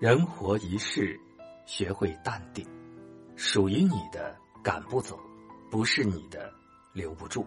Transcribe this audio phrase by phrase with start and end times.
[0.00, 1.20] 人活一世，
[1.66, 2.66] 学会淡定。
[3.36, 5.20] 属于你的赶不走，
[5.70, 6.50] 不是你的
[6.94, 7.46] 留不住。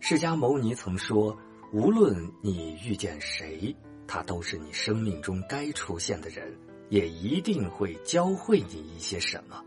[0.00, 1.34] 释迦牟尼曾说
[1.72, 3.74] ：“无论你遇见谁，
[4.06, 6.54] 他都是你生命中该出现的人，
[6.90, 9.64] 也一定会教会你一些什么。”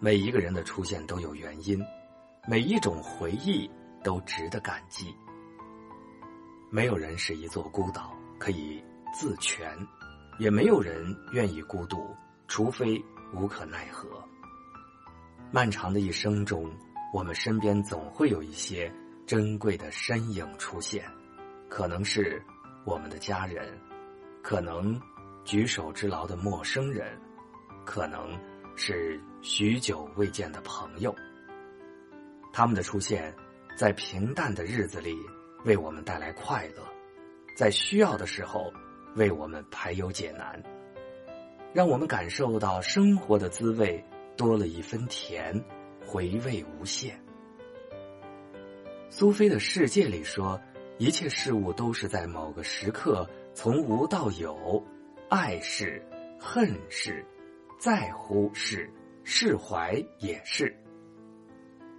[0.00, 1.82] 每一个人的出现都有原因，
[2.46, 3.70] 每一种回忆
[4.04, 5.14] 都值得感激。
[6.70, 8.84] 没有人是一座孤岛，可以
[9.14, 9.66] 自全。
[10.40, 12.16] 也没有人愿意孤独，
[12.48, 12.98] 除非
[13.34, 14.08] 无可奈何。
[15.52, 16.72] 漫长的一生中，
[17.12, 18.90] 我们身边总会有一些
[19.26, 21.04] 珍贵的身影出现，
[21.68, 22.42] 可能是
[22.86, 23.78] 我们的家人，
[24.42, 24.98] 可能
[25.44, 27.20] 举手之劳的陌生人，
[27.84, 28.34] 可能
[28.76, 31.14] 是许久未见的朋友。
[32.50, 33.34] 他们的出现，
[33.76, 35.14] 在平淡的日子里
[35.66, 36.82] 为我们带来快乐，
[37.58, 38.72] 在需要的时候。
[39.16, 40.62] 为我们排忧解难，
[41.72, 44.04] 让我们感受到生活的滋味
[44.36, 45.64] 多了一分甜，
[46.06, 47.20] 回味无限。
[49.08, 50.60] 苏菲的世界里说，
[50.98, 54.84] 一切事物都是在某个时刻从无到有，
[55.28, 56.00] 爱是，
[56.38, 57.24] 恨是，
[57.78, 58.88] 在乎是，
[59.24, 60.72] 释怀也是。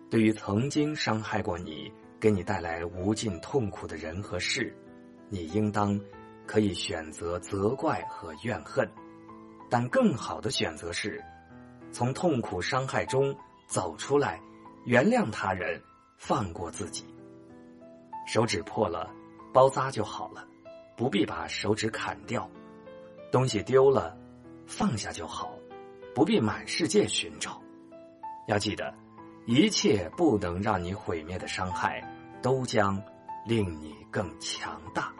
[0.10, 4.74] 对于曾经伤害过你、给你带来无尽痛苦的人和事，
[5.30, 6.00] 你应当。
[6.52, 8.86] 可以选择责怪和怨恨，
[9.70, 11.24] 但更好的选择是，
[11.94, 13.34] 从痛苦伤害中
[13.68, 14.38] 走出来，
[14.84, 15.82] 原谅他人，
[16.18, 17.06] 放过自己。
[18.28, 19.10] 手指破了，
[19.54, 20.46] 包扎就好了，
[20.98, 22.42] 不必把手指砍掉；
[23.32, 24.18] 东西丢了，
[24.68, 25.54] 放下就好，
[26.14, 27.62] 不必满世界寻找。
[28.50, 28.94] 要记得，
[29.46, 32.02] 一切不能让你毁灭的伤害，
[32.42, 33.02] 都将
[33.46, 35.14] 令你更强大。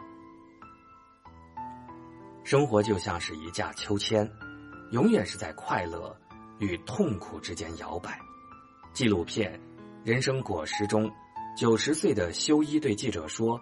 [2.52, 4.30] 生活就像是一架秋千，
[4.90, 6.14] 永远是在快乐
[6.58, 8.20] 与痛苦之间摇摆。
[8.92, 9.58] 纪录片
[10.06, 11.10] 《人生果实》中，
[11.56, 13.58] 九十岁的修一对记者说：“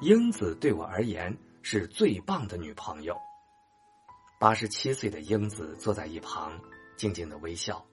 [0.00, 3.16] 英子对我而言是最棒的女朋友。”
[4.38, 6.52] 八十七岁的英子坐在一旁，
[6.96, 7.84] 静静的微笑。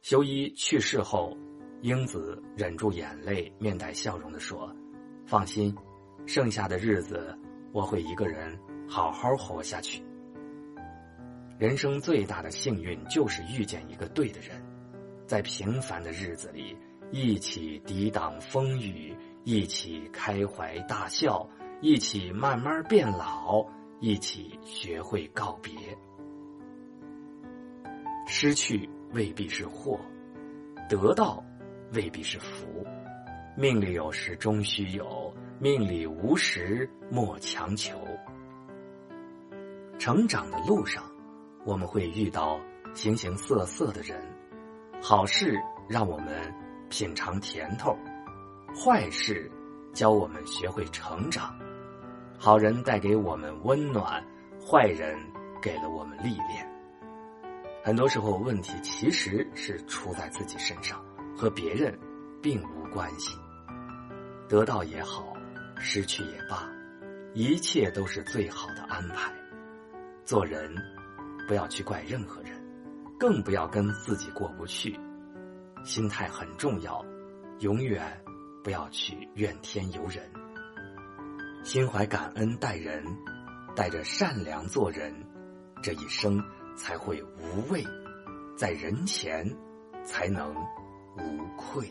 [0.00, 1.36] 修一去世后，
[1.82, 4.74] 英子忍住眼泪，面带笑容的说
[5.28, 5.76] ：“放心，
[6.24, 7.38] 剩下的日子
[7.74, 8.58] 我会一个人。”
[8.88, 10.02] 好好活下去。
[11.58, 14.62] 人生最大的幸运就是遇见一个对的人，
[15.26, 16.76] 在平凡的日子里
[17.10, 21.48] 一起抵挡风雨，一起开怀大笑，
[21.80, 23.66] 一起慢慢变老，
[24.00, 25.72] 一起学会告别。
[28.26, 29.98] 失去未必是祸，
[30.88, 31.42] 得到
[31.92, 32.86] 未必是福。
[33.56, 37.98] 命里有时终须有，命里无时莫强求。
[39.98, 41.02] 成长的路上，
[41.64, 42.60] 我们会遇到
[42.94, 44.16] 形形色色的人，
[45.02, 46.54] 好事让我们
[46.88, 47.96] 品尝甜头，
[48.76, 49.50] 坏事
[49.92, 51.58] 教我们学会成长。
[52.38, 54.24] 好人带给我们温暖，
[54.64, 55.18] 坏人
[55.60, 56.64] 给了我们历练。
[57.82, 61.04] 很多时候，问题其实是出在自己身上，
[61.36, 61.98] 和别人
[62.40, 63.36] 并无关系。
[64.48, 65.34] 得到也好，
[65.76, 66.70] 失去也罢，
[67.34, 69.32] 一切都是最好的安排。
[70.28, 70.70] 做人，
[71.46, 72.52] 不要去怪任何人，
[73.18, 74.94] 更不要跟自己过不去。
[75.86, 77.02] 心态很重要，
[77.60, 78.22] 永远
[78.62, 80.30] 不要去怨天尤人。
[81.64, 83.02] 心怀感恩待人，
[83.74, 85.14] 带着善良做人，
[85.82, 86.38] 这一生
[86.76, 87.82] 才会无畏，
[88.54, 89.50] 在人前
[90.04, 90.54] 才能
[91.16, 91.90] 无愧。